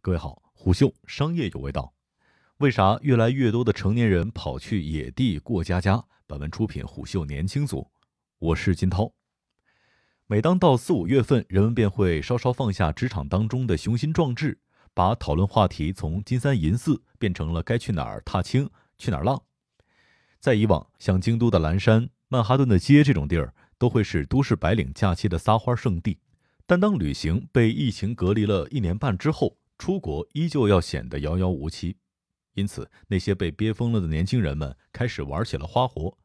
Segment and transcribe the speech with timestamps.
[0.00, 1.92] 各位好，虎嗅商业有味道。
[2.58, 6.04] 为啥越来越多的成年人跑去野地过家家？
[6.24, 7.90] 本文出品虎嗅年轻组，
[8.38, 9.12] 我是金涛。
[10.28, 14.60] 每当到四五月份，人们便会稍稍放下职场当中的雄心壮志，
[14.94, 19.42] 把讨论话题从金三银四变成了该去哪儿踏青、去哪儿浪。
[20.38, 26.20] 在以往，像京都的蓝山、曼哈顿的街这种地儿，都会是都市白领假期的撒欢圣地。
[26.66, 31.96] 但当旅行被疫情隔离了一年半之后，出国依旧要显得遥遥无期。
[32.54, 36.18] 因此，那些被憋疯了的年轻人们开始玩起了花活。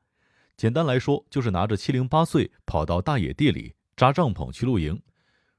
[0.57, 4.99] 简单来说，就是拿着七零八碎跑到大野地里扎帐篷去露营。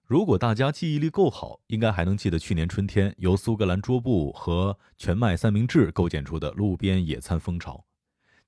[0.04, 7.84] 如果大家记忆力够好，应该还能记得去年春天由苏格兰桌布和全麦三明治构建出的路边野餐风潮。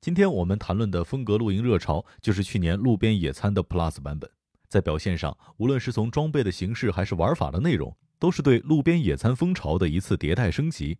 [0.00, 4.30] 今天我们谈论的风格露营热潮，就是去年路边野餐的 Plus 版本。
[4.68, 10.98] 在表现上，无论是从装备的形式还是玩法的内容，都是对路边野餐风潮的一次迭代升级。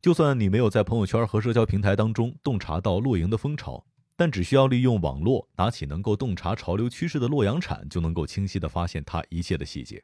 [0.00, 3.84] 就算你没有在朋友圈和社交平台当中洞察到露营的风潮，
[4.16, 10.02] 但只需要利用网络，拿起能够洞察潮流趋势的洛阳铲，就能够清晰地发现它一切的细节。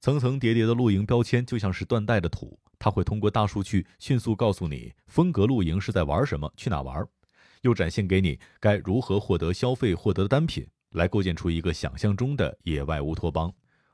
[0.00, 7.06] 层层叠叠的露营标签就像是断代的土，它会通过大数据迅速告诉你风格露营是在玩什么，去哪玩，
[7.60, 10.66] 又展现给你该如何获得消费获得单品。
[10.92, 13.52] 来构建出一个想象中的野外乌托邦，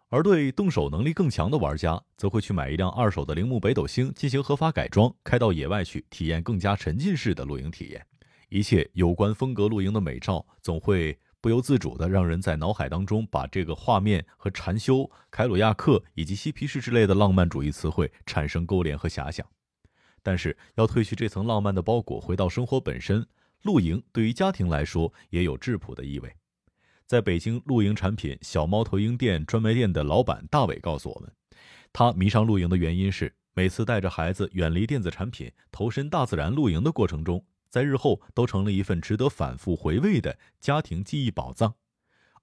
[0.08, 8.06] 而对动手能力更强的玩家，则会去买一辆二手的铃木北斗星进行合法改装，开到野外去体验更加沉浸式的露营体验。
[8.48, 19.44] 一切有关风格露营的美照，总会不由自主地让人在脑海当中把这个画面和禅修、凯鲁亚克以及嬉皮士之类的浪漫主义词汇产生勾连和遐想。
[20.22, 23.26] 但是，要褪去这层浪漫的包裹，回到生活本身，
[23.62, 26.32] 露营对于家庭来说也有质朴的意味。
[27.06, 31.30] 在北京露营产品小猫头鹰店专卖店的老板大伟告诉我们，
[31.92, 41.72] 他迷上露营的原因是每次带着孩子远离电子产品，投身大自然露营的过程中，在日后都成了一份值得反复回味的家庭记忆宝藏。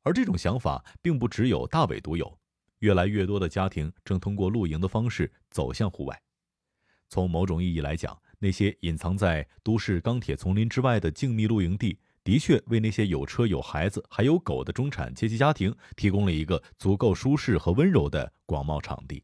[0.01, 2.39] 而这种想法并不只有大伟独有，
[2.79, 6.21] 越来越多的家庭正通过露营的方式走向户外。
[7.09, 11.99] 从某种意义来讲，那些隐藏在都市钢铁丛林之外的静谧露营地。
[12.23, 19.23] 的确为那些有车有孩子还有狗的中产阶级家庭提供了一个足够舒适和温柔的广袤场地。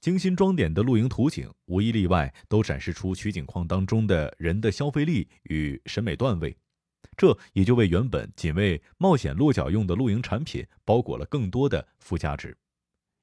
[0.00, 6.56] 精心装点的露营图景，无一例外都展示出取景框当中的人的消费力与审美段位，
[7.16, 12.56] 这也就为原本仅为冒险落脚用的露营产品包裹了更多的附加值。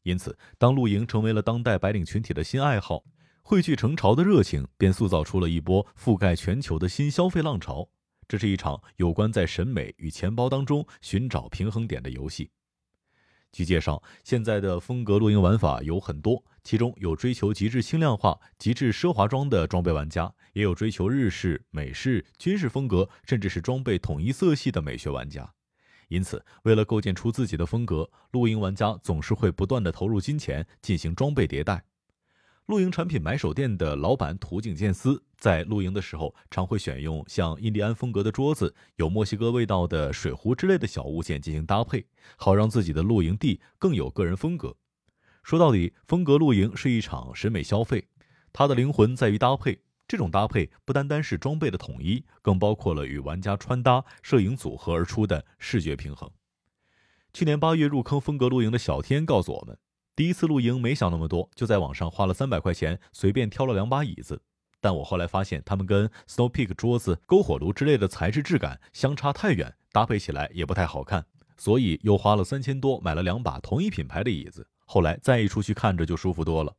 [0.03, 3.03] 因此，当露营成为了当代白领群体的新爱好，
[3.42, 7.88] 汇聚成潮的热情便塑造出了一波覆盖全球的新消费浪潮。
[8.28, 12.50] 这是一场有关在审美与钱包当中寻找平衡点的游戏。
[13.52, 25.50] 据介绍，现在的风格露营玩法有很多，其中有追求极致轻量化、极致奢华装的装备玩家，也有追求日式、美式、军事风格，甚至是装备统一色系的美学玩家。
[26.09, 31.81] 因此，为了构建出自己的风格，露营玩家总是会不断的投入金钱进行装备迭代。
[32.68, 44.76] 露营产品买手店的老板土井健司在露营的时候，常会选用像印第安风格的桌子、有墨西哥味道的水壶之类的小物件进行搭配，好让自己的露营地更有个人风格。
[45.44, 48.08] 说到底，风格露营是一场审美消费，
[48.52, 49.80] 它的灵魂在于搭配。
[50.08, 56.28] 这种搭配不单单是装备的统一，更包括了与玩家穿搭、摄影组合而出的视觉平衡。
[57.32, 59.78] 去年八月入坑风格露营的小天告诉我们。
[60.16, 64.42] 第一次露营没想那么多，就在网上花了三百块钱随便挑了两把椅子。
[64.80, 71.26] 但我后来发现，它们跟 Snow Peak 桌子、篝火炉之类的材质质感相差太远，搭配起来也不太好看，
[71.58, 74.66] 所以又花了三千多买了两把同一品牌的椅子。
[74.86, 76.74] 后来再一出去看着就舒服多了。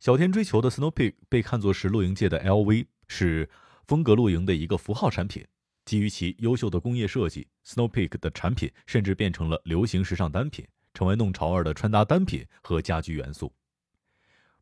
[0.00, 3.48] 小天追求的 Snow Peak 被看作是露营界的 LV，是
[3.86, 5.46] 风格露营的一个符号产品。
[5.84, 10.66] 基于其优秀的工业设计，Snow Peak 的产品甚至变成了流行时尚单品。
[10.94, 13.52] 成为弄潮儿的穿搭单品和家居元素。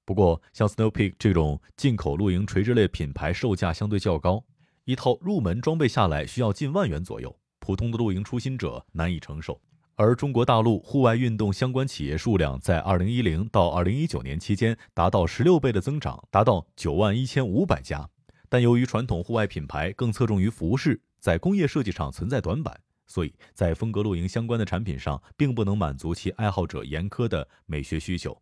[0.04, 4.44] 不过，像 Snow Peak 这种进口露营垂直类品牌，售价相对较高，
[4.84, 9.60] 一套入门装备下来需要近万元左右，普通的露营初心者难以承受。
[9.94, 18.08] 而中国大陆户外运动相关企业数量在2010到2019年期间达到16倍的增长，达到9万1500家。
[18.48, 22.80] 但由于传统户外品牌更侧重于服饰，在工业设计上存在短板。
[23.10, 28.40] 所以在风格露营相关的产品上，并不能满足其爱好者严苛的美学需求。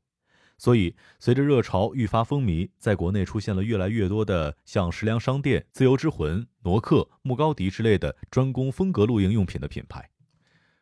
[0.58, 10.10] 所以，随着热潮愈发风靡，在国内出现了越来越多的像食粮商店、自由之魂、挪克、牧高迪之类的专攻风格露营用品的品牌。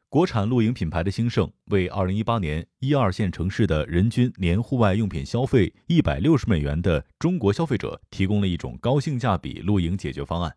[0.09, 10.57] 国产露营品牌的兴盛，为2018年一二线城市的人均年户外用品消费一百六十美元的中国消费者提供了一种高性价比露营解决方案。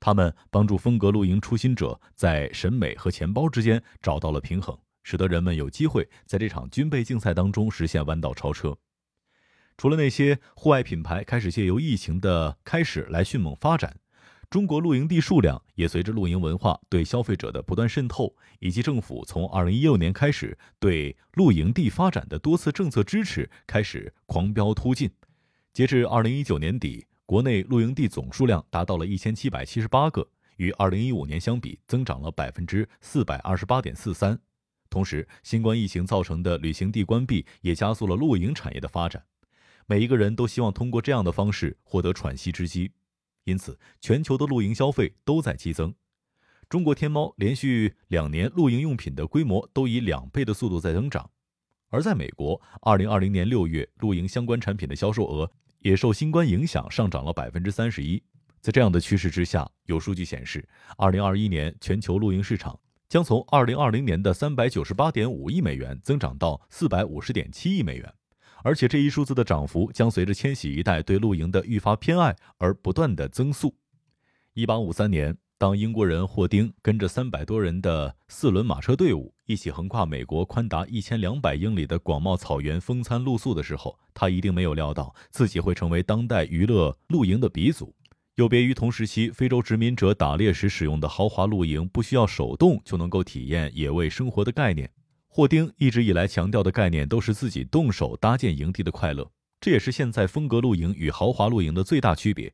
[0.00, 8.76] 他们帮助风格露营初心者在审美和钱包之间找到了平衡，使得人们有机会在这场军备竞赛当中实现弯道超车。
[9.76, 13.96] 除了那些户外品牌开始借由疫情的开始来迅猛发展。
[14.50, 25.08] 中国露营地数量也随着露营文化对消费者的不断渗透，以及政府从二零一六年开始对露营地发展的多次政策支持，开始狂飙突进。
[25.72, 34.36] 截至二零一九年底，国内露营地总数量达到了一千七百七十八个，与二零一五年相比增长了百分之四百二十八点四三。
[34.88, 39.24] 同时，新冠疫情造成的旅行地关闭也加速了露营产业的发展。
[39.86, 42.90] 每一个人都希望通过这样的方式获得喘息之机。
[43.44, 45.94] 因此，全球的露营消费都在激增。
[46.68, 51.30] 中国天猫连续两年露营用品的规模都以两倍的速度在增长。
[51.90, 58.22] 而在美国，二零二零年六月，露营相关产品的销售额也受新冠影响上涨了百分之三十一。
[58.60, 60.66] 在这样的趋势之下，有数据显示，
[60.96, 62.78] 二零二一年全球露营市场
[63.08, 68.14] 将从二零二零年的三百九十八点五亿美元增长到四百五十点七亿美元。
[68.62, 73.74] 而且这一数字的涨幅将随着千禧一代对露营的愈发偏爱而不断的增速。
[74.52, 87.94] 一八五三年，当英国人霍丁跟着三百多人的四轮马车队伍一起横跨美国宽达一千两百英里的广袤草原风餐露宿的时候，他一定没有料到自己会成为当代娱乐露营的鼻祖。
[88.36, 94.90] 有别于同时期非洲殖民者打猎时使用的豪华露营，不需要手动就能够体验野味生活的概念。
[95.28, 99.30] 霍丁一直以来强调的概念都是自己动手搭建营地的快乐，
[99.60, 102.50] 这也是现在风格露营与豪华露营的最大区别。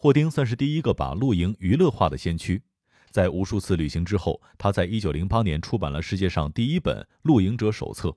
[0.00, 2.62] 霍丁算是第一个把露营娱乐化的先驱，
[3.10, 8.16] 在无数次旅行之后，他在一九零八年出版了世界上第一本露营者手册。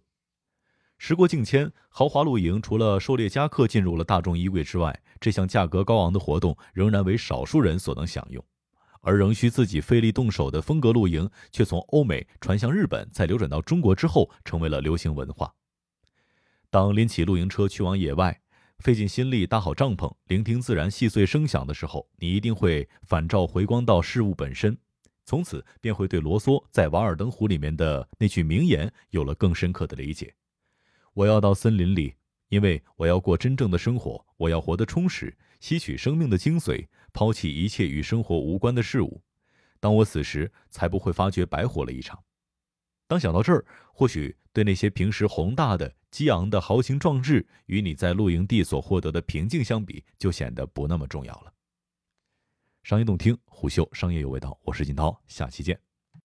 [1.00, 8.46] 时过境迁，豪华露营除了狩猎家客进入了大众衣柜之外，这项价格高昂的活动仍然为少数人所能享用。
[9.00, 15.52] 而仍需自己费力动手的风格露营，却从欧美传向日本，再流转到中国之后，成为了流行文化。
[16.70, 18.40] 当拎起露营车去往野外，
[18.82, 24.76] 费尽心力搭好帐篷，聆听自然细碎声响的时候，你一定会反照回光到事物本身，
[25.24, 30.34] 从此便会对罗梭在《瓦尔登湖》里面的那句名言有了更深刻的理解：
[31.14, 32.16] 我要到森林里，
[32.50, 35.38] 因为我要过真正的生活，我要活得充实。
[35.60, 39.22] 吸取生命的精髓，抛弃一切与生活无关的事物。
[39.80, 42.24] 当我死时，才不会发觉白活了一场。
[43.08, 43.64] 当想到这儿，
[43.94, 51.54] 或许对那些平时宏大的、激昂的豪情壮志，与你在露营地所获得的平静相比，就显得不那么重要了。
[52.84, 55.91] 商业洞听，虎嗅商业有味道，我是金涛，下期见。